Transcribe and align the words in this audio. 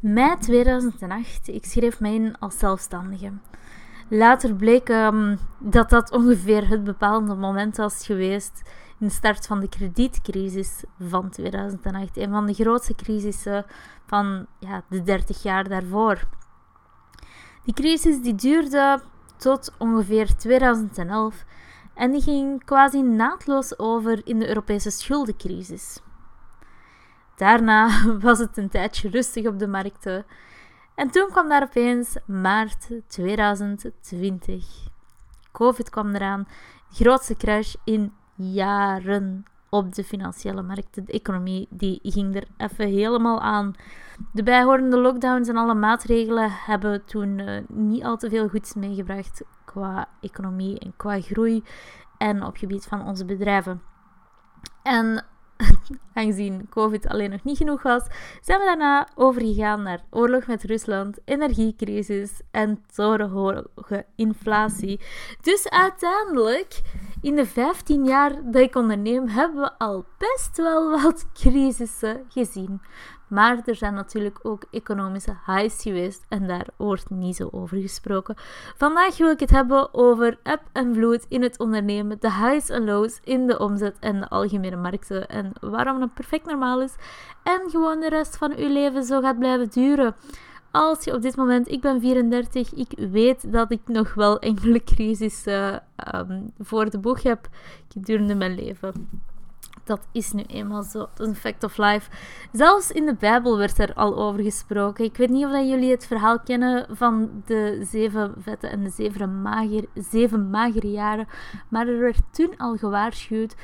Mei 0.00 0.36
2008, 0.38 1.48
ik 1.48 1.64
schreef 1.64 2.00
mij 2.00 2.14
in 2.14 2.38
als 2.38 2.58
zelfstandige. 2.58 3.32
Later 4.08 4.54
bleek 4.54 4.88
um, 4.88 5.38
dat 5.58 5.90
dat 5.90 6.10
ongeveer 6.10 6.68
het 6.68 6.84
bepalende 6.84 7.34
moment 7.34 7.76
was 7.76 8.06
geweest 8.06 8.62
in 8.98 9.06
de 9.06 9.12
start 9.12 9.46
van 9.46 9.60
de 9.60 9.68
kredietcrisis 9.68 10.84
van 10.98 11.30
2008. 11.30 12.16
Een 12.16 12.30
van 12.30 12.46
de 12.46 12.54
grootste 12.54 12.94
crisissen 12.94 13.64
van 14.06 14.46
ja, 14.58 14.82
de 14.88 15.02
30 15.02 15.42
jaar 15.42 15.68
daarvoor. 15.68 16.24
Die 17.64 17.74
crisis 17.74 18.22
die 18.22 18.34
duurde 18.34 19.00
tot 19.36 19.74
ongeveer 19.78 20.36
2011 20.36 21.44
en 21.94 22.10
die 22.10 22.22
ging 22.22 22.64
quasi 22.64 23.02
naadloos 23.02 23.78
over 23.78 24.20
in 24.24 24.38
de 24.38 24.48
Europese 24.48 24.90
schuldencrisis. 24.90 26.00
Daarna 27.38 28.04
was 28.20 28.38
het 28.38 28.56
een 28.56 28.68
tijdje 28.68 29.08
rustig 29.08 29.46
op 29.46 29.58
de 29.58 29.66
markten. 29.66 30.24
En 30.94 31.10
toen 31.10 31.28
kwam 31.30 31.48
daar 31.48 31.62
opeens 31.62 32.16
maart 32.26 32.88
2020. 33.06 34.66
Covid 35.52 35.90
kwam 35.90 36.14
eraan. 36.14 36.48
Grootste 36.90 37.36
crash 37.36 37.74
in 37.84 38.12
jaren 38.34 39.44
op 39.68 39.94
de 39.94 40.04
financiële 40.04 40.62
markten. 40.62 41.04
De 41.04 41.12
economie 41.12 41.66
die 41.70 41.98
ging 42.02 42.36
er 42.36 42.46
even 42.56 42.88
helemaal 42.88 43.40
aan. 43.40 43.74
De 44.32 44.42
bijhorende 44.42 44.98
lockdowns 44.98 45.48
en 45.48 45.56
alle 45.56 45.74
maatregelen 45.74 46.50
hebben 46.50 47.04
toen 47.04 47.38
uh, 47.38 47.60
niet 47.68 48.04
al 48.04 48.16
te 48.16 48.28
veel 48.28 48.48
goeds 48.48 48.74
meegebracht 48.74 49.42
qua 49.64 50.08
economie 50.20 50.78
en 50.78 50.92
qua 50.96 51.20
groei 51.20 51.64
en 52.16 52.44
op 52.44 52.56
gebied 52.56 52.84
van 52.84 53.06
onze 53.06 53.24
bedrijven. 53.24 53.82
En 54.82 55.24
aangezien 56.14 56.68
COVID 56.70 57.08
alleen 57.08 57.30
nog 57.30 57.44
niet 57.44 57.56
genoeg 57.56 57.82
was, 57.82 58.06
zijn 58.40 58.58
we 58.58 58.64
daarna 58.64 59.08
overgegaan 59.14 59.82
naar 59.82 60.04
oorlog 60.10 60.46
met 60.46 60.62
Rusland, 60.62 61.18
energiecrisis 61.24 62.40
en 62.50 62.84
torenhoge 62.94 64.06
inflatie. 64.16 65.00
Dus 65.40 65.68
uiteindelijk, 65.68 66.80
in 67.20 67.36
de 67.36 67.46
15 67.46 68.04
jaar 68.04 68.32
dat 68.44 68.62
ik 68.62 68.74
onderneem, 68.74 69.28
hebben 69.28 69.62
we 69.62 69.78
al 69.78 70.04
best 70.18 70.56
wel 70.56 70.90
wat 71.02 71.26
crisissen 71.32 72.24
gezien. 72.28 72.80
Maar 73.28 73.62
er 73.64 73.74
zijn 73.74 73.94
natuurlijk 73.94 74.38
ook 74.42 74.64
economische 74.70 75.36
highs 75.46 75.82
geweest 75.82 76.24
en 76.28 76.46
daar 76.46 76.66
wordt 76.76 77.10
niet 77.10 77.36
zo 77.36 77.48
over 77.50 77.78
gesproken. 77.80 78.34
Vandaag 78.76 79.16
wil 79.16 79.30
ik 79.30 79.40
het 79.40 79.50
hebben 79.50 79.94
over 79.94 80.38
eb 80.42 80.60
en 80.72 80.94
vloed 80.94 81.26
in 81.28 81.42
het 81.42 81.58
ondernemen, 81.58 82.20
de 82.20 82.32
highs 82.32 82.68
en 82.68 82.84
lows 82.84 83.20
in 83.24 83.46
de 83.46 83.58
omzet 83.58 83.96
en 84.00 84.20
de 84.20 84.28
algemene 84.28 84.76
markten 84.76 85.28
en 85.28 85.52
waarom 85.60 86.00
het 86.00 86.14
perfect 86.14 86.46
normaal 86.46 86.82
is 86.82 86.94
en 87.42 87.70
gewoon 87.70 88.00
de 88.00 88.08
rest 88.08 88.36
van 88.36 88.56
uw 88.56 88.72
leven 88.72 89.04
zo 89.04 89.20
gaat 89.20 89.38
blijven 89.38 89.68
duren. 89.68 90.14
Als 90.70 91.04
je 91.04 91.14
op 91.14 91.22
dit 91.22 91.36
moment, 91.36 91.70
ik 91.70 91.80
ben 91.80 92.00
34, 92.00 92.74
ik 92.74 92.92
weet 93.10 93.52
dat 93.52 93.70
ik 93.70 93.80
nog 93.84 94.14
wel 94.14 94.38
enkele 94.38 94.84
crisissen 94.84 95.82
uh, 96.14 96.20
voor 96.58 96.90
de 96.90 96.98
boeg 96.98 97.22
heb 97.22 97.48
gedurende 97.88 98.34
mijn 98.34 98.54
leven 98.54 99.08
dat 99.88 100.06
is 100.12 100.32
nu 100.32 100.42
eenmaal 100.42 100.82
zo. 100.82 100.98
Dat 100.98 101.20
is 101.20 101.26
een 101.26 101.34
fact 101.34 101.64
of 101.64 101.76
life. 101.76 102.10
Zelfs 102.52 102.90
in 102.90 103.06
de 103.06 103.14
Bijbel 103.14 103.58
werd 103.58 103.78
er 103.78 103.94
al 103.94 104.16
over 104.16 104.42
gesproken. 104.42 105.04
Ik 105.04 105.16
weet 105.16 105.28
niet 105.28 105.44
of 105.44 105.52
jullie 105.52 105.90
het 105.90 106.06
verhaal 106.06 106.40
kennen 106.40 106.86
van 106.96 107.42
de 107.46 107.86
zeven 107.90 108.34
vette 108.38 108.66
en 108.66 108.82
de 108.82 108.90
zeven, 108.90 109.42
mager, 109.42 109.84
zeven 109.94 110.50
magere 110.50 110.90
jaren. 110.90 111.26
Maar 111.68 111.88
er 111.88 111.98
werd 111.98 112.22
toen 112.30 112.54
al 112.56 112.76
gewaarschuwd. 112.76 113.54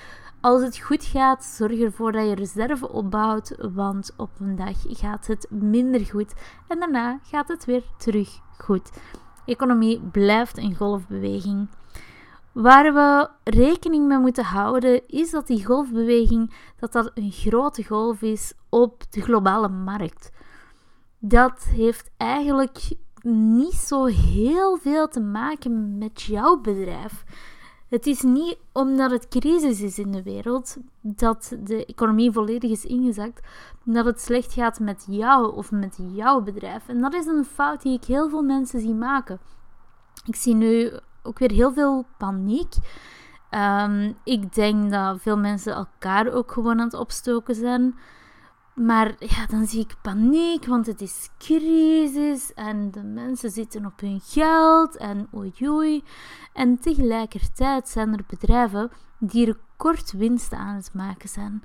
Als 0.44 0.62
het 0.62 0.78
goed 0.78 1.04
gaat, 1.04 1.44
zorg 1.44 1.80
ervoor 1.80 2.12
dat 2.12 2.28
je 2.28 2.34
reserve 2.34 2.88
opbouwt, 2.88 3.56
want 3.72 4.12
op 4.16 4.30
een 4.38 4.56
dag 4.56 4.76
gaat 4.88 5.26
het 5.26 5.46
minder 5.50 6.00
goed 6.00 6.34
en 6.68 6.78
daarna 6.78 7.18
gaat 7.22 7.48
het 7.48 7.64
weer 7.64 7.82
terug 7.98 8.40
goed. 8.58 8.90
Economie 9.46 10.00
blijft 10.00 10.58
een 10.58 10.74
golfbeweging. 10.74 11.68
Waar 12.52 12.94
we 12.94 13.28
rekening 13.50 14.06
mee 14.06 14.18
moeten 14.18 14.44
houden 14.44 15.08
is 15.08 15.30
dat 15.30 15.46
die 15.46 15.64
golfbeweging 15.64 16.54
dat 16.78 16.92
dat 16.92 17.10
een 17.14 17.32
grote 17.32 17.84
golf 17.84 18.22
is 18.22 18.52
op 18.68 19.02
de 19.10 19.20
globale 19.20 19.68
markt. 19.68 20.30
Dat 21.18 21.64
heeft 21.64 22.10
eigenlijk 22.16 22.78
niet 23.22 23.74
zo 23.74 24.04
heel 24.04 24.76
veel 24.76 25.08
te 25.08 25.20
maken 25.20 25.98
met 25.98 26.22
jouw 26.22 26.60
bedrijf. 26.60 27.24
Het 27.94 28.06
is 28.06 28.22
niet 28.22 28.58
omdat 28.72 29.10
het 29.10 29.28
crisis 29.28 29.80
is 29.80 29.98
in 29.98 30.12
de 30.12 30.22
wereld 30.22 30.76
dat 31.00 31.56
de 31.60 31.86
economie 31.86 32.32
volledig 32.32 32.70
is 32.70 32.84
ingezakt, 32.84 33.46
dat 33.84 34.04
het 34.04 34.20
slecht 34.20 34.52
gaat 34.52 34.80
met 34.80 35.04
jou 35.08 35.56
of 35.56 35.70
met 35.70 35.98
jouw 36.12 36.40
bedrijf. 36.40 36.88
En 36.88 37.00
dat 37.00 37.14
is 37.14 37.26
een 37.26 37.44
fout 37.44 37.82
die 37.82 37.96
ik 37.96 38.04
heel 38.04 38.28
veel 38.28 38.42
mensen 38.42 38.80
zie 38.80 38.94
maken. 38.94 39.38
Ik 40.26 40.36
zie 40.36 40.54
nu 40.54 40.92
ook 41.22 41.38
weer 41.38 41.50
heel 41.50 41.72
veel 41.72 42.06
paniek. 42.18 42.74
Ehm, 43.50 44.12
ik 44.24 44.54
denk 44.54 44.90
dat 44.90 45.20
veel 45.20 45.38
mensen 45.38 45.74
elkaar 45.74 46.32
ook 46.32 46.52
gewoon 46.52 46.78
aan 46.78 46.86
het 46.86 46.94
opstoken 46.94 47.54
zijn. 47.54 47.94
Maar 48.74 49.14
ja, 49.18 49.46
dan 49.46 49.66
zie 49.66 49.80
ik 49.80 49.96
paniek, 50.02 50.66
want 50.66 50.86
het 50.86 51.00
is 51.00 51.30
crisis 51.38 52.54
en 52.54 52.90
de 52.90 53.02
mensen 53.02 53.50
zitten 53.50 53.86
op 53.86 54.00
hun 54.00 54.20
geld 54.20 54.96
en 54.96 55.28
oei. 55.34 56.02
En 56.52 56.78
tegelijkertijd 56.78 57.88
zijn 57.88 58.12
er 58.12 58.24
bedrijven 58.28 58.90
die 59.18 59.44
recordwinsten 59.44 60.58
aan 60.58 60.74
het 60.74 60.90
maken 60.94 61.28
zijn. 61.28 61.62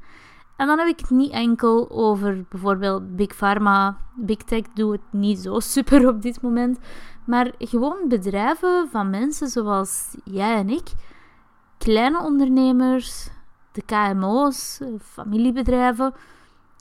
En 0.58 0.68
dan 0.68 0.78
heb 0.78 0.88
ik 0.88 1.00
het 1.00 1.09
niet 1.09 1.31
enkel 1.31 1.90
over 1.92 2.46
bijvoorbeeld 2.50 3.16
Big 3.16 3.36
Pharma. 3.36 3.97
Big 4.16 4.38
Tech 4.38 4.64
doet 4.74 4.91
het 4.91 5.02
niet 5.12 5.40
zo 5.40 5.59
super 5.59 6.08
op 6.08 6.22
dit 6.22 6.41
moment. 6.41 6.80
Maar 7.26 7.52
gewoon 7.58 8.08
bedrijven 8.08 8.88
van 8.91 9.09
mensen 9.09 9.47
zoals 9.47 10.16
jij 10.24 10.56
en 10.56 10.70
ik. 10.70 10.91
Kleine 11.78 12.22
ondernemers, 12.22 13.30
de 13.72 13.81
KMO's, 13.81 14.80
familiebedrijven. 15.02 16.14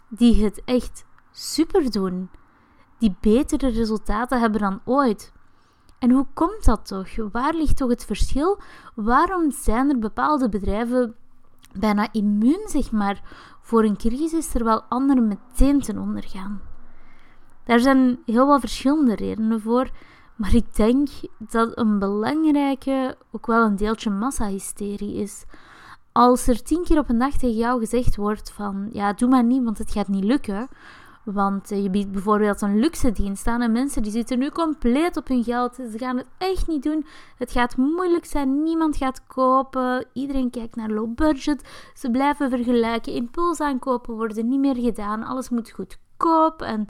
Die 0.08 0.44
het 0.44 0.62
echt 0.64 1.04
super 1.30 1.90
doen. 1.90 2.30
Die 2.98 3.16
betere 3.20 3.68
resultaten 3.68 4.40
hebben 4.40 4.60
dan 4.60 4.80
ooit. 4.84 5.32
En 5.98 6.10
hoe 6.10 6.26
komt 6.34 6.64
dat 6.64 6.86
toch? 6.86 7.08
Waar 7.32 7.54
ligt 7.54 7.76
toch 7.76 7.88
het 7.88 8.04
verschil? 8.04 8.60
Waarom 8.94 9.50
zijn 9.50 9.90
er 9.90 9.98
bepaalde 9.98 10.48
bedrijven 10.48 11.14
bijna 11.78 12.08
immuun, 12.12 12.60
zeg 12.66 12.92
maar, 12.92 13.22
voor 13.60 13.84
een 13.84 13.96
crisis, 13.96 14.48
terwijl 14.48 14.82
anderen 14.88 15.28
meteen 15.28 15.80
ten 15.80 15.98
onder 15.98 16.22
gaan. 16.22 16.60
Daar 17.64 17.80
zijn 17.80 18.18
heel 18.24 18.46
wat 18.46 18.60
verschillende 18.60 19.14
redenen 19.14 19.60
voor, 19.60 19.90
maar 20.36 20.54
ik 20.54 20.76
denk 20.76 21.08
dat 21.38 21.78
een 21.78 21.98
belangrijke 21.98 23.16
ook 23.30 23.46
wel 23.46 23.64
een 23.64 23.76
deeltje 23.76 24.10
massahysterie 24.10 25.14
is. 25.14 25.44
Als 26.18 26.46
er 26.46 26.62
tien 26.62 26.84
keer 26.84 26.98
op 26.98 27.08
een 27.08 27.18
dag 27.18 27.36
tegen 27.36 27.56
jou 27.56 27.80
gezegd 27.80 28.16
wordt 28.16 28.50
van 28.50 28.88
ja, 28.92 29.12
doe 29.12 29.28
maar 29.28 29.44
niet, 29.44 29.64
want 29.64 29.78
het 29.78 29.90
gaat 29.90 30.08
niet 30.08 30.24
lukken, 30.24 30.68
want 31.24 31.70
eh, 31.70 31.82
je 31.82 31.90
biedt 31.90 32.12
bijvoorbeeld 32.12 32.60
een 32.60 32.78
luxe 32.78 33.12
dienst 33.12 33.46
aan 33.46 33.62
en 33.62 33.72
mensen 33.72 34.02
die 34.02 34.12
zitten 34.12 34.38
nu 34.38 34.50
compleet 34.50 35.16
op 35.16 35.28
hun 35.28 35.44
geld. 35.44 35.74
Ze 35.74 35.98
gaan 35.98 36.16
het 36.16 36.26
echt 36.38 36.66
niet 36.66 36.82
doen. 36.82 37.06
Het 37.36 37.52
gaat 37.52 37.76
moeilijk 37.76 38.24
zijn. 38.24 38.62
Niemand 38.62 38.96
gaat 38.96 39.26
kopen. 39.26 40.06
Iedereen 40.12 40.50
kijkt 40.50 40.76
naar 40.76 40.90
low 40.90 41.14
budget. 41.14 41.90
Ze 41.94 42.10
blijven 42.10 42.50
vergelijken. 42.50 43.12
Impulsaankopen 43.12 44.14
worden 44.14 44.48
niet 44.48 44.60
meer 44.60 44.76
gedaan. 44.76 45.22
Alles 45.22 45.48
moet 45.48 45.70
goedkoop. 45.70 46.62
En 46.62 46.86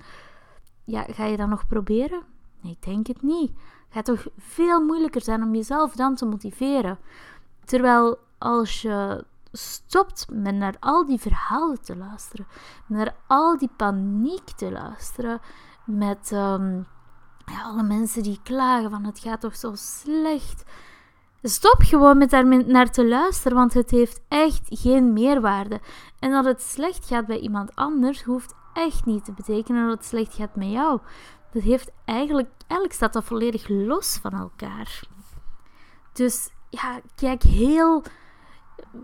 ja, 0.84 1.02
ga 1.02 1.24
je 1.24 1.36
dat 1.36 1.48
nog 1.48 1.66
proberen? 1.66 2.22
Nee, 2.60 2.72
ik 2.72 2.82
denk 2.82 3.06
het 3.06 3.22
niet. 3.22 3.50
Het 3.50 3.88
gaat 3.90 4.04
toch 4.04 4.26
veel 4.38 4.84
moeilijker 4.84 5.22
zijn 5.22 5.42
om 5.42 5.54
jezelf 5.54 5.92
dan 5.92 6.14
te 6.14 6.26
motiveren. 6.26 6.98
Terwijl 7.64 8.18
als 8.38 8.82
je 8.82 9.25
stopt 9.53 10.26
met 10.31 10.54
naar 10.54 10.76
al 10.81 11.06
die 11.06 11.21
verhalen 11.21 11.82
te 11.82 11.97
luisteren, 11.97 12.47
naar 12.87 13.15
al 13.26 13.59
die 13.59 13.71
paniek 13.76 14.50
te 14.50 14.71
luisteren, 14.71 15.41
met 15.84 16.31
um, 16.32 16.87
ja, 17.46 17.62
alle 17.62 17.82
mensen 17.82 18.23
die 18.23 18.40
klagen 18.43 18.90
van 18.90 19.05
het 19.05 19.19
gaat 19.19 19.40
toch 19.40 19.56
zo 19.56 19.73
slecht. 19.75 20.64
Stop 21.43 21.76
gewoon 21.79 22.19
met 22.19 22.31
daar 22.31 22.67
naar 22.67 22.90
te 22.90 23.06
luisteren, 23.06 23.56
want 23.56 23.75
het 23.75 23.90
heeft 23.90 24.20
echt 24.29 24.62
geen 24.69 25.12
meerwaarde. 25.12 25.81
En 26.19 26.31
dat 26.31 26.44
het 26.44 26.62
slecht 26.62 27.06
gaat 27.06 27.26
bij 27.26 27.38
iemand 27.38 27.75
anders 27.75 28.23
hoeft 28.23 28.55
echt 28.73 29.05
niet 29.05 29.25
te 29.25 29.32
betekenen 29.32 29.88
dat 29.88 29.96
het 29.96 30.06
slecht 30.06 30.34
gaat 30.34 30.56
met 30.56 30.70
jou. 30.70 31.00
Dat 31.52 31.62
heeft 31.62 31.91
eigenlijk, 32.05 32.49
eigenlijk 32.58 32.93
staat 32.93 33.12
dat 33.12 33.25
volledig 33.25 33.69
los 33.69 34.19
van 34.23 34.32
elkaar. 34.32 35.02
Dus 36.12 36.50
ja, 36.70 37.00
kijk 37.14 37.43
heel 37.43 38.02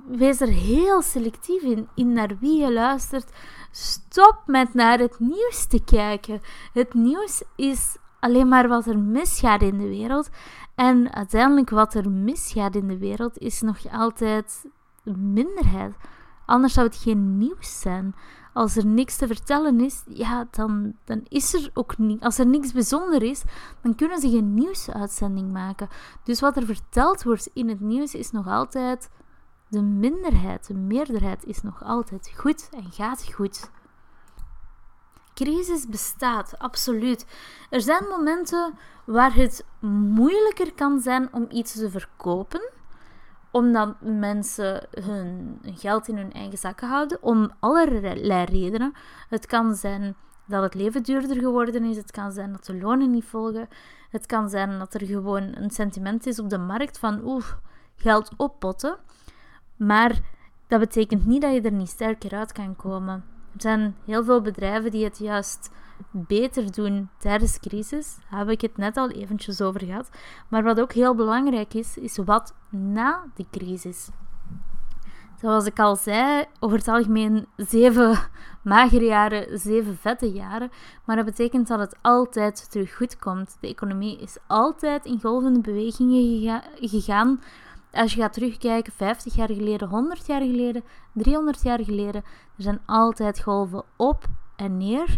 wees 0.09 0.41
er 0.41 0.49
heel 0.49 1.03
selectief 1.03 1.63
in, 1.63 1.89
in 1.95 2.13
naar 2.13 2.37
wie 2.41 2.61
je 2.61 2.73
luistert. 2.73 3.31
Stop 3.71 4.43
met 4.47 4.75
naar 4.75 4.99
het 4.99 5.19
nieuws 5.19 5.67
te 5.67 5.85
kijken. 5.85 6.41
Het 6.73 6.95
nieuws 6.95 7.43
is 7.57 7.97
alleen 8.21 8.49
maar 8.49 8.69
wat 8.69 8.87
er 8.87 8.99
misgaat 8.99 9.63
in 9.63 9.79
de 9.79 9.89
wereld. 9.89 10.29
En 10.75 11.15
uiteindelijk 11.15 11.71
wat 11.71 11.95
er 11.95 12.11
misgaat 12.11 12.75
in 12.75 12.89
de 12.89 12.99
wereld 12.99 13.39
is 13.39 13.61
nog 13.61 13.79
altijd 13.93 14.65
de 15.03 15.17
minderheid. 15.17 15.95
Anders 16.47 16.73
zou 16.73 16.87
het 16.87 16.97
geen 16.97 17.39
nieuws 17.39 17.81
zijn. 17.81 18.15
Als 18.53 18.77
er 18.77 18.87
niks 18.87 19.17
te 19.17 19.27
vertellen 19.27 19.81
is, 19.81 20.03
ja, 20.09 20.47
dan, 20.51 20.95
dan 21.05 21.25
is 21.29 21.55
er 21.55 21.71
ook 21.75 21.99
niet. 21.99 22.23
Als 22.23 22.39
er 22.39 22.47
niks 22.47 22.73
bijzonder 22.73 23.23
is, 23.23 23.43
dan 23.83 23.95
kunnen 23.95 24.21
ze 24.21 24.31
geen 24.31 24.55
nieuwsuitzending 24.55 25.53
maken. 25.53 25.89
Dus 26.25 26.41
wat 26.41 26.57
er 26.57 26.65
verteld 26.65 27.23
wordt 27.23 27.51
in 27.53 27.69
het 27.69 27.81
nieuws 27.81 28.15
is 28.15 28.31
nog 28.31 28.49
altijd 28.49 29.11
de 29.75 29.83
minderheid. 29.83 30.67
De 30.67 30.75
meerderheid 30.75 31.45
is 31.45 31.63
nog 31.63 31.85
altijd 31.85 32.33
goed 32.37 32.69
en 32.73 32.93
gaat 32.93 33.33
goed. 33.33 33.71
Crisis 35.35 35.89
bestaat, 35.89 36.59
absoluut. 36.59 37.27
Er 37.71 37.81
zijn 37.81 38.05
momenten 38.09 38.75
waar 39.07 39.35
het 39.35 39.65
moeilijker 39.81 40.75
kan 40.75 41.01
zijn 41.01 41.33
om 41.33 41.47
iets 41.51 41.73
te 41.73 41.91
verkopen 41.91 42.73
omdat 43.55 43.95
mensen 44.01 44.87
hun 44.91 45.59
geld 45.63 46.09
in 46.09 46.17
hun 46.17 46.33
eigen 46.33 46.59
zakken 46.59 46.89
houden, 46.89 47.23
om 47.23 47.51
allerlei 47.61 48.45
redenen. 48.45 48.93
Het 49.29 49.47
kan 49.47 49.75
zijn 49.75 50.17
dat 50.47 50.63
het 50.63 50.75
leven 50.75 51.03
duurder 51.03 51.37
geworden 51.37 51.85
is, 51.85 51.97
het 51.97 52.11
kan 52.11 52.33
zijn 52.33 52.53
dat 52.53 52.65
de 52.65 52.77
lonen 52.77 53.11
niet 53.11 53.25
volgen, 53.25 53.69
het 54.11 54.27
kan 54.27 54.49
zijn 54.49 54.79
dat 54.79 54.95
er 54.95 55.07
gewoon 55.07 55.57
een 55.57 55.71
sentiment 55.71 56.27
is 56.27 56.39
op 56.39 56.51
de 56.51 56.59
markt 56.59 56.99
van 56.99 57.21
oeh, 57.25 57.47
geld 57.97 58.31
oppotten. 58.37 58.97
Maar 59.77 60.21
dat 60.67 60.81
betekent 60.81 61.27
niet 61.27 61.43
dat 61.43 61.55
je 61.55 61.61
er 61.61 61.73
niet 61.73 61.89
sterker 61.89 62.35
uit 62.35 62.53
kan 62.53 62.77
komen. 62.77 63.25
Er 63.55 63.61
zijn 63.61 63.97
heel 64.05 64.25
veel 64.25 64.41
bedrijven 64.41 64.91
die 64.91 65.05
het 65.05 65.19
juist 65.19 65.71
beter 66.11 66.73
doen 66.73 67.09
tijdens 67.19 67.61
crisis. 67.61 68.17
Daar 68.31 68.39
heb 68.39 68.49
ik 68.49 68.61
het 68.61 68.77
net 68.77 68.97
al 68.97 69.11
eventjes 69.11 69.61
over 69.61 69.81
gehad. 69.81 70.11
Maar 70.49 70.63
wat 70.63 70.81
ook 70.81 70.93
heel 70.93 71.15
belangrijk 71.15 71.75
is, 71.75 71.99
is 71.99 72.17
wat 72.17 72.55
na 72.71 73.25
de 73.35 73.45
crisis. 73.51 74.09
Zoals 75.41 75.67
ik 75.67 75.79
al 75.79 75.97
zei, 75.97 76.45
over 76.61 76.79
het 76.79 76.89
algemeen 76.89 77.47
zeven 77.57 78.19
magere 78.63 79.05
jaren, 79.05 79.59
zeven 79.59 79.97
vette 79.97 80.33
jaren. 80.33 80.71
Maar 81.05 81.17
dat 81.17 81.25
betekent 81.25 81.69
dat 81.69 81.79
het 81.79 81.97
altijd 82.03 82.71
terug 82.71 82.95
goed 82.95 83.19
komt. 83.19 83.57
De 83.61 83.69
economie 83.69 84.19
is 84.19 84.37
altijd 84.47 85.05
in 85.05 85.21
golvende 85.21 85.61
bewegingen 85.61 86.63
gegaan. 86.81 87.41
Als 87.95 88.15
je 88.15 88.21
gaat 88.21 88.33
terugkijken, 88.33 88.93
50 88.93 89.35
jaar 89.35 89.53
geleden, 89.53 89.89
100 89.89 90.27
jaar 90.27 90.41
geleden, 90.41 90.85
300 91.13 91.63
jaar 91.63 91.85
geleden, 91.85 92.23
er 92.57 92.63
zijn 92.63 92.81
altijd 92.87 93.43
golven 93.43 93.85
op 93.97 94.25
en 94.57 94.77
neer. 94.77 95.17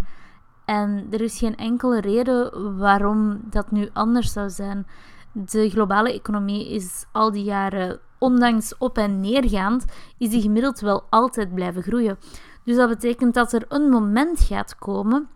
En 0.64 1.06
er 1.10 1.20
is 1.20 1.38
geen 1.38 1.56
enkele 1.56 2.00
reden 2.00 2.76
waarom 2.78 3.40
dat 3.50 3.70
nu 3.70 3.90
anders 3.92 4.32
zou 4.32 4.50
zijn. 4.50 4.86
De 5.32 5.70
globale 5.70 6.12
economie 6.12 6.70
is 6.70 7.06
al 7.12 7.30
die 7.32 7.44
jaren, 7.44 8.00
ondanks 8.18 8.76
op- 8.78 8.98
en 8.98 9.20
neergaand, 9.20 9.84
is 10.18 10.30
die 10.30 10.42
gemiddeld 10.42 10.80
wel 10.80 11.04
altijd 11.10 11.54
blijven 11.54 11.82
groeien. 11.82 12.18
Dus 12.64 12.76
dat 12.76 12.88
betekent 12.88 13.34
dat 13.34 13.52
er 13.52 13.64
een 13.68 13.88
moment 13.88 14.40
gaat 14.40 14.78
komen. 14.78 15.28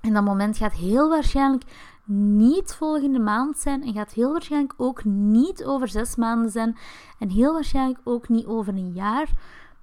En 0.00 0.12
dat 0.12 0.24
moment 0.24 0.56
gaat 0.56 0.72
heel 0.72 1.08
waarschijnlijk 1.08 1.62
niet 2.10 2.74
volgende 2.74 3.18
maand 3.18 3.58
zijn 3.58 3.82
en 3.82 3.92
gaat 3.92 4.12
heel 4.12 4.32
waarschijnlijk 4.32 4.74
ook 4.76 5.04
niet 5.04 5.64
over 5.64 5.88
zes 5.88 6.16
maanden 6.16 6.50
zijn 6.50 6.76
en 7.18 7.30
heel 7.30 7.52
waarschijnlijk 7.52 8.00
ook 8.04 8.28
niet 8.28 8.46
over 8.46 8.74
een 8.74 8.92
jaar, 8.92 9.30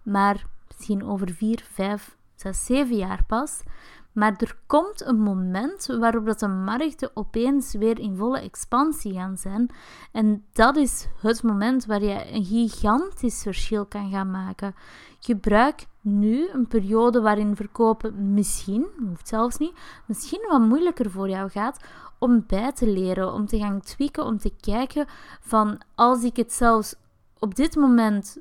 maar 0.03 0.45
misschien 0.67 1.05
over 1.05 1.29
vier, 1.29 1.65
vijf, 1.71 2.17
zes, 2.35 2.65
zeven 2.65 2.95
jaar 2.95 3.23
pas. 3.27 3.63
Maar 4.11 4.33
er 4.37 4.57
komt 4.67 5.05
een 5.05 5.19
moment 5.19 5.85
waarop 5.85 6.25
dat 6.25 6.39
de 6.39 6.47
markten 6.47 7.11
opeens 7.13 7.73
weer 7.73 7.99
in 7.99 8.15
volle 8.15 8.39
expansie 8.39 9.13
gaan 9.13 9.37
zijn. 9.37 9.69
En 10.11 10.45
dat 10.53 10.75
is 10.75 11.07
het 11.21 11.43
moment 11.43 11.85
waar 11.85 12.03
je 12.03 12.31
een 12.31 12.45
gigantisch 12.45 13.41
verschil 13.41 13.85
kan 13.85 14.11
gaan 14.11 14.31
maken. 14.31 14.75
Gebruik 15.19 15.85
nu 16.05 16.49
een 16.49 16.67
periode 16.67 17.21
waarin 17.21 17.55
verkopen 17.55 18.33
misschien, 18.33 18.87
hoeft 19.07 19.27
zelfs 19.27 19.57
niet, 19.57 19.73
misschien 20.05 20.45
wat 20.49 20.61
moeilijker 20.61 21.11
voor 21.11 21.29
jou 21.29 21.49
gaat, 21.49 21.83
om 22.19 22.43
bij 22.47 22.71
te 22.71 22.87
leren, 22.87 23.33
om 23.33 23.45
te 23.45 23.57
gaan 23.57 23.79
tweaken, 23.79 24.25
om 24.25 24.37
te 24.37 24.53
kijken 24.59 25.05
van 25.41 25.81
als 25.95 26.23
ik 26.23 26.35
het 26.35 26.53
zelfs 26.53 26.95
op 27.39 27.55
dit 27.55 27.75
moment 27.75 28.37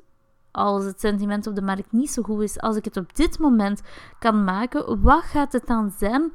als 0.51 0.83
het 0.83 0.99
sentiment 0.99 1.47
op 1.47 1.55
de 1.55 1.61
markt 1.61 1.91
niet 1.91 2.11
zo 2.11 2.21
goed 2.21 2.41
is, 2.41 2.59
als 2.59 2.75
ik 2.75 2.85
het 2.85 2.97
op 2.97 3.15
dit 3.15 3.39
moment 3.39 3.81
kan 4.19 4.43
maken, 4.43 5.01
wat 5.01 5.23
gaat 5.23 5.53
het 5.53 5.67
dan 5.67 5.91
zijn 5.97 6.31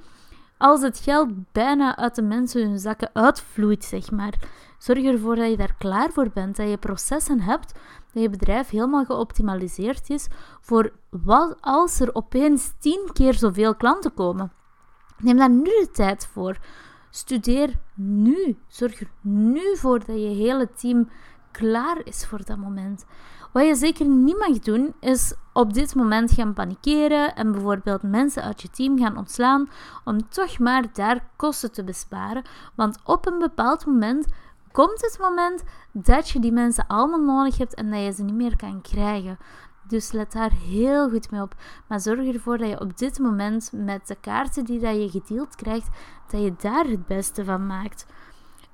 als 0.59 0.83
het 0.83 0.99
geld 0.99 1.53
bijna 1.53 1.97
uit 1.97 2.15
de 2.15 2.23
mensen 2.23 2.69
hun 2.69 2.79
zakken 2.79 3.11
uitvloeit, 3.13 3.85
zeg 3.85 4.11
maar? 4.11 4.35
Zorg 4.81 5.05
ervoor 5.05 5.37
dat 5.37 5.51
je 5.51 5.57
daar 5.57 5.75
klaar 5.79 6.11
voor 6.11 6.31
bent, 6.35 6.57
dat 6.57 6.69
je 6.69 6.77
processen 6.77 7.41
hebt, 7.41 7.75
dat 8.13 8.23
je 8.23 8.31
bedrijf 8.31 8.69
helemaal 8.69 9.05
geoptimaliseerd 9.05 10.11
is 10.11 10.29
voor 10.61 10.93
wat 11.11 11.57
als 11.61 12.01
er 12.01 12.15
opeens 12.15 12.73
tien 12.79 13.09
keer 13.13 13.35
zoveel 13.35 13.75
klanten 13.75 14.15
komen. 14.15 14.53
Neem 15.19 15.37
daar 15.37 15.51
nu 15.51 15.65
de 15.65 15.89
tijd 15.93 16.27
voor. 16.27 16.59
Studeer 17.11 17.79
nu. 17.95 18.59
Zorg 18.69 19.01
er 19.01 19.11
nu 19.21 19.77
voor 19.77 19.99
dat 19.99 20.17
je 20.17 20.29
hele 20.29 20.69
team 20.73 21.09
klaar 21.51 22.01
is 22.05 22.27
voor 22.27 22.45
dat 22.45 22.57
moment. 22.57 23.05
Wat 23.53 23.67
je 23.67 23.75
zeker 23.75 24.09
niet 24.09 24.39
mag 24.39 24.59
doen, 24.59 24.95
is 25.01 25.35
op 25.53 25.75
dit 25.75 25.95
moment 25.95 26.33
gaan 26.33 26.55
panikeren 26.55 27.35
en 27.35 27.53
bijvoorbeeld 27.53 28.03
mensen 28.03 28.43
uit 28.43 28.63
je 28.63 28.71
team 28.71 28.99
gaan 28.99 29.17
ontslaan 29.17 29.69
om 30.05 30.29
toch 30.29 30.59
maar 30.59 30.93
daar 30.93 31.29
kosten 31.37 31.73
te 31.73 31.85
besparen. 31.85 32.43
Want 32.75 32.99
op 33.05 33.27
een 33.27 33.39
bepaald 33.39 33.87
moment 33.87 34.27
komt 34.73 35.01
het 35.01 35.19
moment 35.21 35.63
dat 35.93 36.29
je 36.29 36.41
die 36.41 36.53
mensen 36.53 36.87
allemaal 36.87 37.21
nodig 37.21 37.59
hebt 37.59 37.75
en 37.75 37.91
dat 37.91 38.03
je 38.03 38.13
ze 38.13 38.23
niet 38.23 38.35
meer 38.35 38.57
kan 38.57 38.81
krijgen. 38.81 39.39
Dus 39.89 40.13
let 40.13 40.33
daar 40.33 40.53
heel 40.53 41.09
goed 41.09 41.31
mee 41.31 41.41
op. 41.41 41.55
Maar 41.89 42.01
zorg 42.01 42.35
ervoor 42.35 42.59
dat 42.59 42.69
je 42.69 42.81
op 42.81 42.99
dit 42.99 43.19
moment 43.19 43.71
met 43.75 44.07
de 44.07 44.17
kaarten 44.21 44.65
die 44.65 44.81
dat 44.81 44.95
je 44.95 45.11
gedeeld 45.11 45.55
krijgt, 45.55 45.89
dat 46.31 46.43
je 46.43 46.55
daar 46.57 46.85
het 46.85 47.07
beste 47.07 47.45
van 47.45 47.67
maakt. 47.67 48.07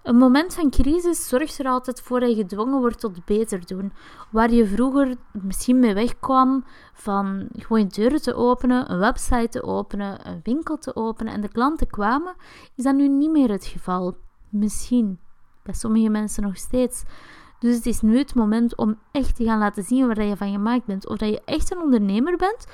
Een 0.02 0.16
moment 0.16 0.54
van 0.54 0.70
crisis 0.70 1.28
zorgt 1.28 1.58
er 1.58 1.66
altijd 1.66 2.00
voor 2.00 2.20
dat 2.20 2.28
je 2.28 2.36
gedwongen 2.36 2.80
wordt 2.80 3.00
tot 3.00 3.24
beter 3.24 3.66
doen. 3.66 3.92
Waar 4.30 4.52
je 4.52 4.66
vroeger 4.66 5.16
misschien 5.32 5.78
mee 5.78 5.94
wegkwam 5.94 6.64
van 6.92 7.48
gewoon 7.52 7.88
deuren 7.88 8.22
te 8.22 8.34
openen, 8.34 8.90
een 8.92 8.98
website 8.98 9.48
te 9.48 9.62
openen, 9.62 10.28
een 10.28 10.40
winkel 10.42 10.78
te 10.78 10.96
openen 10.96 11.32
en 11.32 11.40
de 11.40 11.48
klanten 11.48 11.86
kwamen, 11.86 12.34
is 12.74 12.84
dat 12.84 12.94
nu 12.94 13.08
niet 13.08 13.30
meer 13.30 13.50
het 13.50 13.64
geval. 13.64 14.14
Misschien. 14.48 15.18
Bij 15.66 15.74
sommige 15.74 16.08
mensen 16.08 16.42
nog 16.42 16.56
steeds. 16.56 17.02
Dus 17.58 17.74
het 17.74 17.86
is 17.86 18.00
nu 18.00 18.18
het 18.18 18.34
moment 18.34 18.76
om 18.76 18.98
echt 19.12 19.36
te 19.36 19.44
gaan 19.44 19.58
laten 19.58 19.82
zien 19.82 20.06
waar 20.06 20.22
je 20.22 20.36
van 20.36 20.52
gemaakt 20.52 20.84
bent. 20.84 21.06
Of 21.08 21.16
dat 21.16 21.28
je 21.28 21.42
echt 21.44 21.72
een 21.72 21.82
ondernemer 21.82 22.36
bent, 22.36 22.66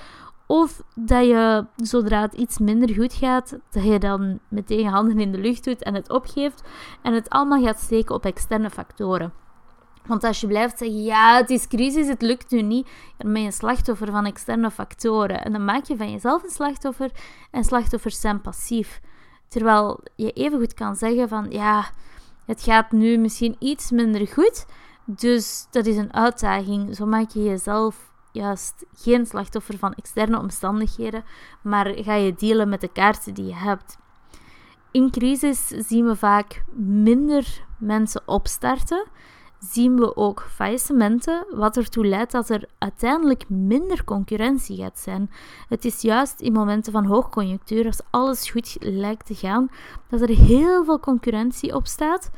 of 0.46 0.82
dat 0.94 1.26
je, 1.26 1.66
zodra 1.76 2.20
het 2.20 2.34
iets 2.34 2.58
minder 2.58 2.94
goed 2.94 3.12
gaat, 3.12 3.58
dat 3.70 3.84
je 3.84 3.98
dan 3.98 4.38
meteen 4.48 4.86
handen 4.86 5.18
in 5.18 5.32
de 5.32 5.38
lucht 5.38 5.64
doet 5.64 5.82
en 5.82 5.94
het 5.94 6.10
opgeeft 6.10 6.62
en 7.02 7.14
het 7.14 7.28
allemaal 7.28 7.62
gaat 7.62 7.80
steken 7.80 8.14
op 8.14 8.24
externe 8.24 8.70
factoren. 8.70 9.32
Want 10.06 10.24
als 10.24 10.40
je 10.40 10.46
blijft 10.46 10.78
zeggen, 10.78 11.02
ja, 11.02 11.36
het 11.36 11.50
is 11.50 11.68
crisis, 11.68 12.08
het 12.08 12.22
lukt 12.22 12.50
nu 12.50 12.62
niet, 12.62 12.88
dan 13.16 13.32
ben 13.32 13.40
je 13.40 13.46
een 13.46 13.52
slachtoffer 13.52 14.10
van 14.10 14.26
externe 14.26 14.70
factoren. 14.70 15.44
En 15.44 15.52
dan 15.52 15.64
maak 15.64 15.84
je 15.84 15.96
van 15.96 16.10
jezelf 16.10 16.42
een 16.42 16.50
slachtoffer 16.50 17.10
en 17.50 17.64
slachtoffers 17.64 18.20
zijn 18.20 18.40
passief. 18.40 19.00
Terwijl 19.48 20.00
je 20.16 20.32
evengoed 20.32 20.74
kan 20.74 20.96
zeggen 20.96 21.28
van, 21.28 21.46
ja, 21.50 21.90
het 22.46 22.62
gaat 22.62 22.92
nu 22.92 23.16
misschien 23.16 23.56
iets 23.58 23.90
minder 23.90 24.28
goed, 24.28 24.66
dus 25.04 25.66
dat 25.70 25.86
is 25.86 25.96
een 25.96 26.14
uitdaging. 26.14 26.96
Zo 26.96 27.06
maak 27.06 27.30
je 27.30 27.42
jezelf 27.42 28.12
juist 28.32 28.84
geen 28.94 29.26
slachtoffer 29.26 29.78
van 29.78 29.94
externe 29.94 30.38
omstandigheden, 30.38 31.24
maar 31.62 31.86
ga 31.86 32.14
je 32.14 32.34
dealen 32.34 32.68
met 32.68 32.80
de 32.80 32.92
kaarten 32.92 33.34
die 33.34 33.46
je 33.46 33.54
hebt. 33.54 33.98
In 34.90 35.10
crisis 35.10 35.66
zien 35.66 36.06
we 36.06 36.16
vaak 36.16 36.64
minder 36.76 37.64
mensen 37.78 38.22
opstarten. 38.26 39.06
Zien 39.70 39.96
we 39.96 40.16
ook 40.16 40.46
faillissementen, 40.48 41.46
wat 41.50 41.76
ertoe 41.76 42.06
leidt 42.06 42.32
dat 42.32 42.48
er 42.48 42.68
uiteindelijk 42.78 43.48
minder 43.48 44.04
concurrentie 44.04 44.76
gaat 44.76 44.98
zijn. 44.98 45.30
Het 45.68 45.84
is 45.84 46.00
juist 46.00 46.40
in 46.40 46.52
momenten 46.52 46.92
van 46.92 47.04
hoogconjunctuur, 47.04 47.86
als 47.86 48.00
alles 48.10 48.50
goed 48.50 48.76
lijkt 48.80 49.26
te 49.26 49.34
gaan, 49.34 49.68
dat 50.08 50.20
er 50.20 50.28
heel 50.28 50.84
veel 50.84 51.00
concurrentie 51.00 51.74
opstaat. 51.74 52.30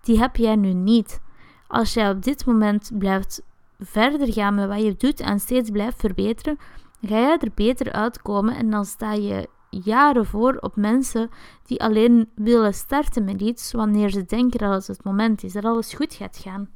Die 0.00 0.18
heb 0.18 0.36
jij 0.36 0.56
nu 0.56 0.72
niet. 0.72 1.20
Als 1.66 1.94
jij 1.94 2.10
op 2.10 2.22
dit 2.22 2.46
moment 2.46 2.90
blijft 2.98 3.42
verder 3.78 4.32
gaan 4.32 4.54
met 4.54 4.68
wat 4.68 4.82
je 4.82 4.96
doet 4.96 5.20
en 5.20 5.40
steeds 5.40 5.70
blijft 5.70 6.00
verbeteren, 6.00 6.58
ga 7.00 7.18
je 7.18 7.38
er 7.38 7.50
beter 7.54 7.92
uitkomen 7.92 8.56
en 8.56 8.70
dan 8.70 8.84
sta 8.84 9.12
je 9.12 9.48
jaren 9.70 10.26
voor 10.26 10.56
op 10.60 10.76
mensen 10.76 11.30
die 11.66 11.82
alleen 11.82 12.30
willen 12.34 12.74
starten 12.74 13.24
met 13.24 13.40
iets 13.40 13.72
wanneer 13.72 14.10
ze 14.10 14.24
denken 14.24 14.58
dat 14.58 14.72
het 14.72 14.86
het 14.86 15.04
moment 15.04 15.42
is, 15.42 15.52
dat 15.52 15.64
alles 15.64 15.94
goed 15.94 16.14
gaat 16.14 16.36
gaan. 16.36 16.68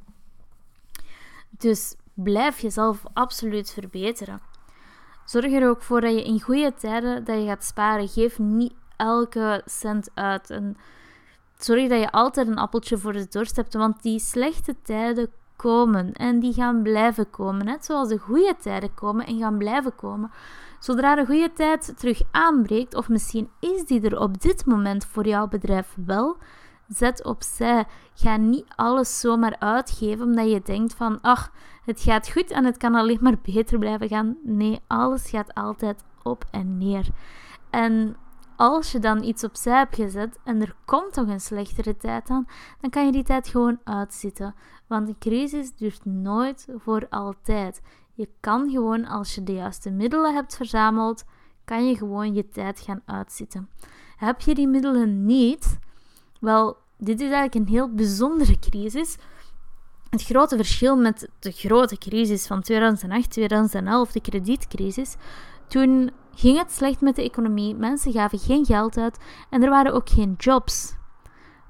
Dus 1.50 1.94
blijf 2.14 2.58
jezelf 2.58 3.02
absoluut 3.12 3.70
verbeteren. 3.70 4.40
Zorg 5.24 5.52
er 5.52 5.68
ook 5.68 5.82
voor 5.82 6.00
dat 6.00 6.12
je 6.12 6.24
in 6.24 6.40
goede 6.40 6.74
tijden 6.74 7.24
dat 7.24 7.36
je 7.36 7.46
gaat 7.46 7.64
sparen. 7.64 8.08
Geef 8.08 8.38
niet 8.38 8.74
elke 8.96 9.62
cent 9.64 10.10
uit. 10.14 10.50
En 10.50 10.76
zorg 11.58 11.88
dat 11.88 12.00
je 12.00 12.10
altijd 12.10 12.48
een 12.48 12.58
appeltje 12.58 12.98
voor 12.98 13.12
de 13.12 13.26
dorst 13.30 13.56
hebt, 13.56 13.74
want 13.74 14.02
die 14.02 14.18
slechte 14.18 14.76
tijden 14.82 15.30
komen 15.60 16.12
en 16.12 16.38
die 16.38 16.52
gaan 16.52 16.82
blijven 16.82 17.30
komen. 17.30 17.64
Net 17.64 17.84
zoals 17.84 18.08
de 18.08 18.18
goede 18.18 18.54
tijden 18.60 18.94
komen 18.94 19.26
en 19.26 19.38
gaan 19.38 19.58
blijven 19.58 19.94
komen. 19.94 20.30
Zodra 20.78 21.14
de 21.14 21.26
goede 21.26 21.52
tijd 21.52 21.92
terug 21.96 22.22
aanbreekt, 22.30 22.94
of 22.94 23.08
misschien 23.08 23.48
is 23.58 23.84
die 23.84 24.00
er 24.00 24.20
op 24.20 24.40
dit 24.40 24.66
moment 24.66 25.04
voor 25.04 25.26
jouw 25.26 25.48
bedrijf 25.48 25.96
wel, 26.06 26.36
zet 26.88 27.24
opzij. 27.24 27.84
Ga 28.14 28.36
niet 28.36 28.64
alles 28.76 29.20
zomaar 29.20 29.56
uitgeven 29.58 30.24
omdat 30.26 30.50
je 30.50 30.60
denkt 30.64 30.94
van, 30.94 31.20
ach, 31.20 31.52
het 31.84 32.00
gaat 32.00 32.30
goed 32.30 32.50
en 32.50 32.64
het 32.64 32.76
kan 32.76 32.94
alleen 32.94 33.18
maar 33.20 33.38
beter 33.54 33.78
blijven 33.78 34.08
gaan. 34.08 34.36
Nee, 34.42 34.80
alles 34.86 35.30
gaat 35.30 35.54
altijd 35.54 36.04
op 36.22 36.44
en 36.50 36.78
neer. 36.78 37.06
En 37.70 38.16
als 38.60 38.92
je 38.92 38.98
dan 38.98 39.22
iets 39.22 39.44
opzij 39.44 39.76
hebt 39.76 39.94
gezet 39.94 40.38
en 40.44 40.60
er 40.60 40.74
komt 40.84 41.14
nog 41.14 41.28
een 41.28 41.40
slechtere 41.40 41.96
tijd 41.96 42.30
aan, 42.30 42.46
dan 42.80 42.90
kan 42.90 43.06
je 43.06 43.12
die 43.12 43.22
tijd 43.22 43.48
gewoon 43.48 43.78
uitzitten. 43.84 44.54
Want 44.86 45.08
een 45.08 45.18
crisis 45.18 45.74
duurt 45.76 46.04
nooit 46.04 46.66
voor 46.76 47.06
altijd. 47.08 47.80
Je 48.14 48.28
kan 48.40 48.70
gewoon, 48.70 49.06
als 49.06 49.34
je 49.34 49.42
de 49.42 49.52
juiste 49.52 49.90
middelen 49.90 50.34
hebt 50.34 50.56
verzameld, 50.56 51.24
kan 51.64 51.86
je 51.86 51.96
gewoon 51.96 52.34
je 52.34 52.48
tijd 52.48 52.80
gaan 52.80 53.02
uitzitten. 53.04 53.68
Heb 54.16 54.40
je 54.40 54.54
die 54.54 54.68
middelen 54.68 55.24
niet, 55.24 55.78
wel, 56.40 56.76
dit 56.98 57.20
is 57.20 57.30
eigenlijk 57.30 57.54
een 57.54 57.74
heel 57.74 57.94
bijzondere 57.94 58.58
crisis. 58.58 59.16
Het 60.10 60.22
grote 60.22 60.56
verschil 60.56 60.96
met 60.96 61.28
de 61.38 61.50
grote 61.50 61.98
crisis 61.98 62.46
van 62.46 62.62
2008, 62.62 63.30
2011, 63.30 64.12
de 64.12 64.20
kredietcrisis. 64.20 65.16
Toen 65.70 66.10
ging 66.34 66.58
het 66.58 66.72
slecht 66.72 67.00
met 67.00 67.16
de 67.16 67.22
economie, 67.22 67.74
mensen 67.74 68.12
gaven 68.12 68.38
geen 68.38 68.64
geld 68.64 68.96
uit 68.96 69.18
en 69.50 69.62
er 69.62 69.70
waren 69.70 69.92
ook 69.92 70.08
geen 70.08 70.34
jobs. 70.38 70.94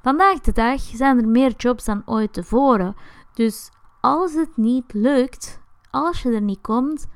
Vandaag 0.02 0.40
de 0.40 0.52
dag 0.52 0.80
zijn 0.80 1.18
er 1.18 1.28
meer 1.28 1.54
jobs 1.56 1.84
dan 1.84 2.02
ooit 2.06 2.32
tevoren. 2.32 2.96
Dus 3.34 3.70
als 4.00 4.34
het 4.34 4.56
niet 4.56 4.92
lukt, 4.92 5.60
als 5.90 6.22
je 6.22 6.32
er 6.32 6.40
niet 6.40 6.60
komt, 6.60 7.06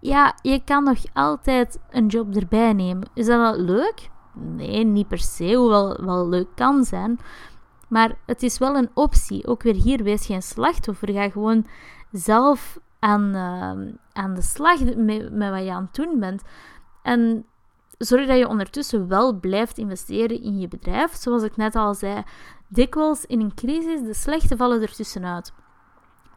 ja, 0.00 0.34
je 0.42 0.64
kan 0.64 0.84
nog 0.84 0.98
altijd 1.12 1.78
een 1.90 2.06
job 2.06 2.36
erbij 2.36 2.72
nemen. 2.72 3.08
Is 3.14 3.26
dat 3.26 3.56
leuk? 3.56 4.10
Nee, 4.32 4.84
niet 4.84 5.08
per 5.08 5.18
se, 5.18 5.54
hoewel 5.54 6.04
wel 6.04 6.28
leuk 6.28 6.48
kan 6.54 6.84
zijn. 6.84 7.18
Maar 7.88 8.16
het 8.26 8.42
is 8.42 8.58
wel 8.58 8.76
een 8.76 8.90
optie. 8.94 9.46
Ook 9.46 9.62
weer 9.62 9.74
hier, 9.74 10.02
wees 10.02 10.26
geen 10.26 10.42
slachtoffer. 10.42 11.12
Ga 11.12 11.30
gewoon 11.30 11.66
zelf 12.12 12.78
aan, 13.04 13.34
uh, 13.34 13.92
aan 14.12 14.34
de 14.34 14.42
slag 14.42 14.96
met, 14.96 15.28
wat 15.50 15.64
je 15.64 15.72
aan 15.72 15.84
het 15.84 15.94
doen 15.94 16.20
bent. 16.20 16.42
En 17.02 17.46
zorg 17.98 18.26
dat 18.26 18.38
je 18.38 18.48
ondertussen 18.48 19.08
wel 19.08 19.40
blijft 19.40 19.78
investeren 19.78 20.42
in 20.42 20.58
je 20.58 20.68
bedrijf. 20.68 21.14
Zoals 21.14 21.42
ik 21.42 21.56
net 21.56 21.74
al 21.74 21.94
zei, 21.94 22.22
dikwijls 22.68 23.24
in 23.24 23.40
een 23.40 23.54
crisis, 23.54 24.00
de 24.00 24.14
slechte 24.14 24.56
vallen 24.56 24.82
er 24.82 24.94
tussenuit. 24.94 25.52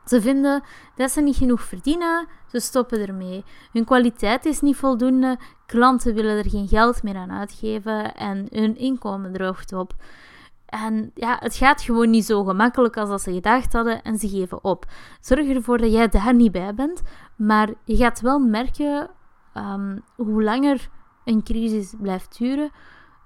Ze 0.06 0.22
vinden 0.22 0.64
dat 0.96 1.12
ze 1.12 1.22
niet 1.22 1.36
genoeg 1.36 1.62
verdienen, 1.62 2.28
ze 2.48 2.60
stoppen 2.60 3.08
ermee. 3.08 3.44
Hun 3.72 3.86
kwaliteit 3.86 4.46
is 4.46 4.62
niet 4.62 4.76
voldoende, 4.76 5.38
klanten 5.66 6.14
willen 6.14 6.38
er 6.38 6.50
geen 6.50 6.68
geld 6.68 7.04
meer 7.04 7.16
aan 7.16 7.32
uitgeven 7.32 8.16
en 8.16 8.48
hun 8.50 8.78
inkomen 8.78 9.34
droogt 9.34 9.74
op. 9.74 9.94
En 10.68 11.12
ja, 11.16 11.38
het 11.40 11.56
gaat 11.56 11.82
gewoon 11.82 12.10
niet 12.10 12.26
zo 12.26 12.44
gemakkelijk 12.44 12.98
als 12.98 13.10
dat 13.10 13.22
ze 13.22 13.34
gedacht 13.34 13.74
hadden 13.74 14.02
en 14.02 14.18
ze 14.18 14.30
geven 14.30 14.64
op. 14.64 14.86
Zorg 15.22 15.48
ervoor 15.48 15.78
dat 15.78 15.92
jij 15.92 16.08
daar 16.08 16.34
niet 16.34 16.52
bij 16.52 16.74
bent, 16.74 17.02
maar 17.36 17.70
je 17.84 17.96
gaat 17.96 18.22
wel 18.22 18.40
merken 18.40 19.10
um, 19.54 20.04
hoe 20.16 20.44
langer 20.44 20.90
een 21.26 21.44
crisis 21.44 21.94
blijft 22.00 22.38
duren, 22.38 22.72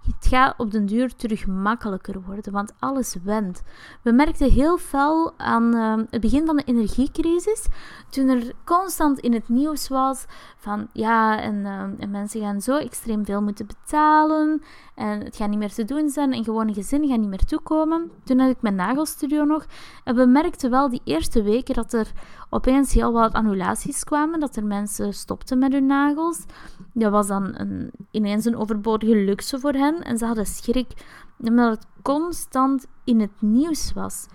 het 0.02 0.28
gaat 0.28 0.54
op 0.58 0.72
den 0.72 0.86
duur 0.86 1.16
terug 1.16 1.48
makkelijker 1.48 2.22
worden, 2.22 2.52
want 2.52 2.74
alles 2.80 3.16
wendt. 3.24 3.62
We 4.02 4.12
merkten 4.12 4.52
heel 4.52 4.78
fel 4.78 5.34
aan 5.38 5.76
uh, 5.76 5.94
het 6.10 6.22
begin 6.22 6.46
van 6.46 6.56
de 6.56 6.64
energiecrisis, 6.64 7.66
toen 8.10 8.28
er 8.28 8.52
constant 8.66 9.20
in 9.20 9.34
het 9.34 9.50
nieuws 9.50 9.88
was 9.88 10.26
van 10.58 10.88
ja, 10.94 11.42
en, 11.42 11.56
uh, 11.56 11.82
en, 11.82 12.12
mensen 12.12 12.42
gaan 12.42 12.62
zo 12.62 12.78
extreem 12.78 13.26
veel 13.26 13.42
moeten 13.42 13.68
betalen 13.68 14.62
en 14.96 15.20
het 15.24 15.36
gaat 15.36 15.50
niet 15.50 15.60
meer 15.60 15.74
te 15.74 15.86
doen 15.86 16.10
zijn 16.10 16.34
en 16.34 16.44
gewone 16.44 16.74
gezinnen 16.74 17.10
gaan 17.10 17.20
niet 17.20 17.30
meer 17.30 17.46
toekomen. 17.46 18.12
Toen 18.24 18.40
had 18.40 18.50
ik 18.50 18.62
mijn 18.62 18.76
nagelstudio 18.76 19.44
nog 19.44 19.66
en 20.04 20.16
we 20.16 20.26
merkten 20.26 20.70
wel 20.70 20.90
die 20.90 21.02
eerste 21.04 21.44
weken 21.44 21.74
dat 21.74 21.94
er 21.94 22.12
opeens 22.50 22.94
heel 22.94 23.12
wat 23.12 23.34
annulaties 23.34 24.04
kwamen, 24.04 24.40
dat 24.40 24.56
er 24.56 24.66
mensen 24.66 25.14
stopten 25.14 25.60
met 25.60 25.72
hun 25.72 25.86
nagels. 25.86 26.46
Dat 26.94 27.12
was 27.12 27.28
dan 27.28 27.52
een, 27.54 27.92
ineens 28.12 28.46
een 28.46 28.58
overbodige 28.58 29.16
luxe 29.16 29.60
voor 29.60 29.74
hen 29.74 30.02
en 30.02 30.18
ze 30.18 30.26
hadden 30.26 30.46
schrik 30.46 30.94
omdat 31.38 31.72
het 31.72 31.86
constant 32.02 32.88
in 33.04 33.20
het 33.20 33.42
nieuws 33.42 33.94
was. 33.94 34.26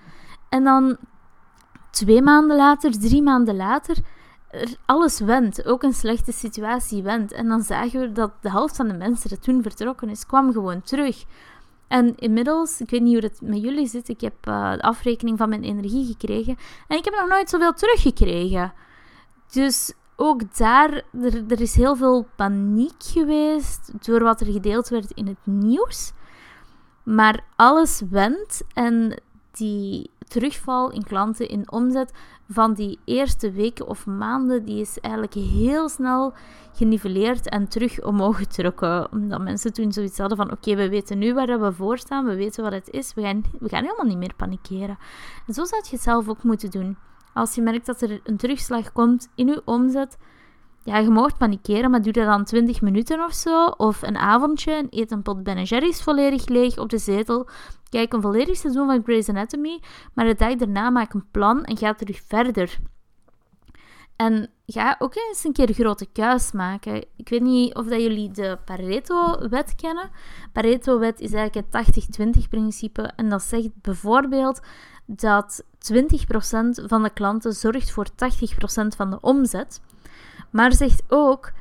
En 0.49 0.65
dan 0.65 0.97
twee 1.91 2.23
maanden 2.23 2.57
later, 2.57 2.99
drie 2.99 3.23
maanden 3.23 3.57
later, 3.57 3.97
alles 4.85 5.21
wendt. 5.21 5.67
Ook 5.67 5.83
een 5.83 5.93
slechte 5.93 6.33
situatie 6.33 7.03
wendt. 7.03 7.33
En 7.33 7.49
dan 7.49 7.63
zagen 7.63 8.01
we 8.01 8.13
dat 8.13 8.33
de 8.41 8.51
helft 8.51 8.77
van 8.77 8.89
de 8.89 8.95
mensen 8.95 9.29
die 9.29 9.39
toen 9.39 9.63
vertrokken 9.63 10.09
is, 10.09 10.27
kwam 10.27 10.53
gewoon 10.53 10.83
terug. 10.83 11.25
En 11.89 12.17
inmiddels, 12.17 12.81
ik 12.81 12.91
weet 12.91 13.01
niet 13.01 13.13
hoe 13.13 13.31
het 13.31 13.41
met 13.41 13.63
jullie 13.63 13.87
zit, 13.87 14.09
ik 14.09 14.21
heb 14.21 14.47
uh, 14.49 14.73
de 14.73 14.83
afrekening 14.83 15.39
van 15.39 15.49
mijn 15.49 15.65
energie 15.65 16.07
gekregen. 16.07 16.57
En 16.89 16.97
ik 16.97 17.05
heb 17.05 17.15
nog 17.15 17.29
nooit 17.29 17.51
zoveel 17.51 17.73
teruggekregen. 17.73 18.73
Dus 19.53 19.93
ook 20.17 20.57
daar, 20.57 20.91
er, 21.23 21.45
er 21.49 21.61
is 21.61 21.75
heel 21.75 21.97
veel 21.97 22.27
paniek 22.37 23.03
geweest 23.03 23.91
door 24.07 24.23
wat 24.23 24.41
er 24.41 24.53
gedeeld 24.53 24.89
werd 24.89 25.11
in 25.11 25.27
het 25.27 25.47
nieuws. 25.47 26.13
Maar 27.03 27.45
alles 27.57 28.03
wendt 28.11 28.65
en 28.73 29.21
die 29.51 30.11
terugval 30.29 30.91
in 30.91 31.05
klanten 31.05 31.49
in 31.49 31.71
omzet 31.71 32.13
van 32.49 32.75
die 32.75 32.99
eerste 33.05 33.51
weken 33.51 33.87
of 33.87 34.07
maanden, 34.07 34.65
die 34.65 34.81
is 34.81 35.01
eigenlijk 35.01 35.35
heel 35.35 35.89
snel 35.89 36.33
geniveleerd 36.73 37.49
en 37.49 37.69
terug 37.69 38.03
omhoog 38.03 38.37
getrokken. 38.37 39.13
Omdat 39.13 39.41
mensen 39.41 39.73
toen 39.73 39.93
zoiets 39.93 40.19
hadden 40.19 40.37
van, 40.37 40.53
oké, 40.53 40.75
we 40.75 40.89
weten 40.89 41.19
nu 41.19 41.35
waar 41.35 41.61
we 41.61 41.73
voor 41.73 41.99
staan, 41.99 42.25
we 42.25 42.35
weten 42.35 42.63
wat 42.63 42.73
het 42.73 42.91
is, 42.91 43.15
we 43.15 43.23
gaan, 43.23 43.45
we 43.59 43.69
gaan 43.69 43.83
helemaal 43.83 44.07
niet 44.07 44.19
meer 44.19 44.35
panikeren. 44.37 44.99
En 45.47 45.55
zo 45.55 45.65
zou 45.65 45.83
je 45.85 45.91
het 45.91 46.03
zelf 46.03 46.29
ook 46.29 46.43
moeten 46.43 46.71
doen. 46.71 46.97
Als 47.35 47.55
je 47.55 47.63
merkt 47.63 47.87
dat 47.87 48.01
er 48.01 48.21
een 48.25 48.37
terugslag 48.37 48.93
komt 48.93 49.29
in 49.35 49.47
je 49.47 49.63
omzet, 49.65 50.19
ja, 50.87 50.99
je 50.99 51.11
mag 51.11 51.37
panikeren, 51.37 51.91
maar 51.91 52.03
doe 52.03 52.13
dat 52.13 52.27
dan 52.27 52.45
20 52.45 52.81
minuten 52.81 53.25
of 53.25 53.35
zo. 53.35 53.67
Of 53.67 54.03
een 54.03 54.17
avondje 54.17 54.73
en 54.73 54.87
eet 54.91 55.11
een 55.11 55.23
pot 55.23 55.43
Ben 55.43 55.63
Jerry's 55.63 56.03
volledig 56.03 56.49
leeg 56.49 56.79
op 56.79 56.89
de 56.89 56.99
zetel. 56.99 57.49
Kijk 57.89 58.13
een 58.13 58.21
volledig 58.21 58.57
seizoen 58.57 58.87
van 58.87 59.03
Grey's 59.03 59.29
Anatomy, 59.29 59.81
maar 60.15 60.25
de 60.25 60.35
dag 60.35 60.55
daarna 60.55 60.91
maak 60.91 61.13
een 61.13 61.31
plan 61.31 61.65
en 61.65 61.77
ga 61.77 61.95
terug 61.95 62.21
verder. 62.27 62.79
En 64.17 64.51
ga 64.67 64.97
ook 64.99 65.15
eens 65.15 65.45
een 65.45 65.53
keer 65.53 65.73
grote 65.73 66.07
kuis 66.13 66.53
maken. 66.53 67.05
Ik 67.17 67.29
weet 67.29 67.43
niet 67.43 67.75
of 67.75 67.87
dat 67.87 68.01
jullie 68.01 68.31
de 68.31 68.59
Pareto-wet 68.65 69.75
kennen. 69.75 70.11
Pareto-wet 70.53 71.21
is 71.21 71.33
eigenlijk 71.33 71.67
het 71.71 72.21
80-20-principe. 72.21 73.03
En 73.17 73.29
dat 73.29 73.43
zegt 73.43 73.69
bijvoorbeeld 73.83 74.61
dat 75.07 75.65
20% 75.65 75.67
van 76.87 77.03
de 77.03 77.11
klanten 77.11 77.53
zorgt 77.53 77.91
voor 77.91 78.07
80% 78.09 78.13
van 78.97 79.11
de 79.11 79.21
omzet. 79.21 79.81
Maar 80.51 80.73
zegt 80.73 81.03
ook 81.09 81.53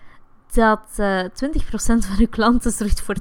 dat 0.54 0.88
uh, 1.00 1.20
eh, 1.20 1.32
20% 1.32 1.58
van 1.78 2.18
uw 2.20 2.28
klanten 2.30 2.72
zorgt 2.72 3.02
voor 3.02 3.16
80% 3.16 3.20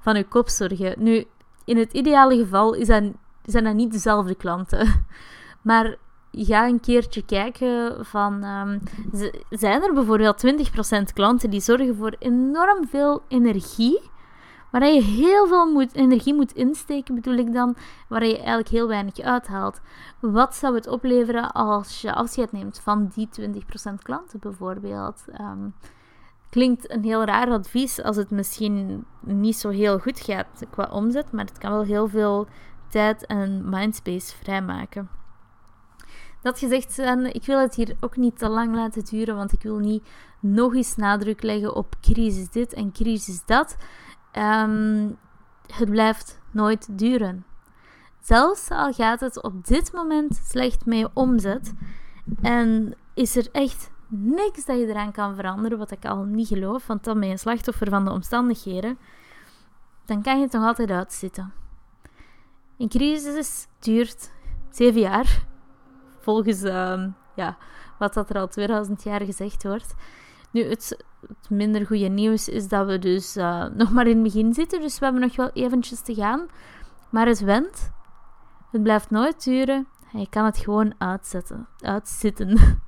van 0.00 0.16
uw 0.16 0.24
kopzorgen. 0.28 0.94
Nu, 0.98 1.26
in 1.64 1.76
het 1.76 1.92
ideale 1.92 2.36
geval 2.36 2.74
is 2.74 2.86
zijn 2.86 3.64
dat 3.64 3.74
niet 3.74 3.92
dezelfde 3.92 4.34
klanten. 4.34 4.88
Maar 5.62 5.96
ga 6.32 6.66
een 6.66 6.80
keertje 6.80 7.24
kijken 7.24 8.06
van... 8.06 8.44
Um, 8.44 8.80
zijn 9.50 9.82
er 9.82 9.94
bijvoorbeeld 9.94 10.46
20% 10.46 11.12
klanten 11.14 11.50
die 11.50 11.60
zorgen 11.60 11.96
voor 11.96 12.16
enorm 12.18 12.88
veel 12.88 13.22
energie 13.28 14.10
waar 14.80 14.86
je 14.86 15.02
heel 15.02 15.46
veel 15.46 15.86
energie 15.92 16.34
moet 16.34 16.52
insteken, 16.52 17.14
bedoel 17.14 17.36
ik 17.36 17.52
dan, 17.52 17.76
waar 18.08 18.26
je 18.26 18.36
eigenlijk 18.36 18.68
heel 18.68 18.88
weinig 18.88 19.20
uithaalt. 19.20 19.80
Wat 20.20 20.54
zou 20.54 20.74
het 20.74 20.86
opleveren 20.86 21.52
als 21.52 22.00
je 22.00 22.14
afscheid 22.14 22.52
neemt 22.52 22.80
van 22.80 23.10
die 23.14 23.28
20% 23.40 23.54
klanten 24.02 24.38
bijvoorbeeld? 24.40 25.24
Um, 25.40 25.74
klinkt 26.50 26.90
een 26.90 27.04
heel 27.04 27.24
raar 27.24 27.50
advies 27.50 28.02
als 28.02 28.16
het 28.16 28.30
misschien 28.30 29.04
niet 29.20 29.56
zo 29.56 29.68
heel 29.68 29.98
goed 29.98 30.20
gaat 30.20 30.66
qua 30.70 30.88
omzet, 30.92 31.32
maar 31.32 31.44
het 31.44 31.58
kan 31.58 31.70
wel 31.70 31.84
heel 31.84 32.08
veel 32.08 32.46
tijd 32.88 33.26
en 33.26 33.68
mindspace 33.68 34.36
vrijmaken. 34.36 35.08
Dat 36.42 36.58
gezegd 36.58 36.92
zijn, 36.92 37.34
ik 37.34 37.44
wil 37.44 37.60
het 37.60 37.74
hier 37.74 37.96
ook 38.00 38.16
niet 38.16 38.38
te 38.38 38.48
lang 38.48 38.74
laten 38.74 39.04
duren, 39.04 39.36
want 39.36 39.52
ik 39.52 39.62
wil 39.62 39.78
niet 39.78 40.08
nog 40.40 40.74
eens 40.74 40.96
nadruk 40.96 41.42
leggen 41.42 41.74
op 41.74 41.94
crisis 42.00 42.50
dit 42.50 42.72
en 42.72 42.92
crisis 42.92 43.44
dat. 43.44 43.76
Ehm, 44.34 45.08
het 45.76 45.90
blijft 45.90 46.40
nooit 46.50 46.98
duren. 46.98 47.44
Zelfs 48.20 48.70
al 48.70 48.92
gaat 48.92 49.20
het 49.20 49.42
op 49.42 49.66
dit 49.66 49.92
moment 49.92 50.40
slecht 50.44 50.86
met 50.86 50.98
je 50.98 51.10
omzet 51.12 51.72
en 52.42 52.94
is 53.14 53.36
er 53.36 53.48
echt 53.52 53.90
niks 54.08 54.64
dat 54.64 54.78
je 54.78 54.86
eraan 54.86 55.12
kan 55.12 55.34
veranderen, 55.34 55.78
wat 55.78 55.90
ik 55.90 56.04
al 56.04 56.24
niet 56.24 56.48
geloof, 56.48 56.86
want 56.86 57.04
dan 57.04 57.20
ben 57.20 57.28
je 57.28 57.36
slachtoffer 57.36 57.88
van 57.88 58.04
de 58.04 58.10
omstandigheden, 58.10 58.98
dan 60.04 60.22
kan 60.22 60.36
je 60.36 60.42
het 60.42 60.52
nog 60.52 60.64
altijd 60.64 60.90
uitzitten. 60.90 61.52
Een 62.78 62.88
crisis 62.88 63.66
duurt 63.78 64.32
zeven 64.70 65.00
jaar. 65.00 65.46
volgens 66.20 66.62
ehm, 66.62 67.10
ja, 67.34 67.56
wat 67.98 68.14
dat 68.14 68.30
er 68.30 68.38
al 68.38 68.48
2000 68.48 69.02
jaar 69.02 69.20
gezegd 69.22 69.62
wordt. 69.62 69.94
Nu, 70.54 70.64
het, 70.64 71.04
het 71.26 71.50
minder 71.50 71.86
goede 71.86 72.08
nieuws 72.08 72.48
is 72.48 72.68
dat 72.68 72.86
we 72.86 72.98
dus 72.98 73.36
uh, 73.36 73.66
nog 73.66 73.92
maar 73.92 74.06
in 74.06 74.14
het 74.14 74.22
begin 74.22 74.54
zitten. 74.54 74.80
Dus 74.80 74.98
we 74.98 75.04
hebben 75.04 75.22
nog 75.22 75.36
wel 75.36 75.50
eventjes 75.50 76.00
te 76.00 76.14
gaan. 76.14 76.46
Maar 77.10 77.26
het 77.26 77.40
went. 77.40 77.92
Het 78.70 78.82
blijft 78.82 79.10
nooit 79.10 79.44
duren. 79.44 79.86
En 80.12 80.20
je 80.20 80.28
kan 80.28 80.44
het 80.44 80.58
gewoon 80.58 80.94
uitzetten, 80.98 81.68
uitzitten. 81.78 82.58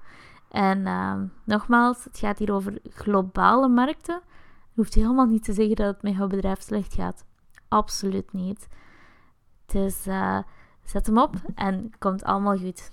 en 0.49 0.79
uh, 0.79 1.15
nogmaals, 1.45 2.05
het 2.05 2.19
gaat 2.19 2.39
hier 2.39 2.53
over 2.53 2.79
globale 2.89 3.69
markten. 3.69 4.21
Je 4.61 4.83
hoeft 4.83 4.95
helemaal 4.95 5.27
niet 5.27 5.45
te 5.45 5.53
zeggen 5.53 5.77
dat 5.77 5.87
het 5.87 6.03
met 6.03 6.17
jouw 6.17 6.27
bedrijf 6.27 6.63
slecht 6.63 6.95
gaat. 6.95 7.25
Absoluut 7.69 8.33
niet. 8.33 8.69
Dus 9.67 10.07
uh, 10.07 10.39
zet 10.85 11.07
hem 11.07 11.19
op 11.19 11.35
en 11.55 11.91
komt 11.99 12.25
allemaal 12.25 12.59
goed. 12.59 12.93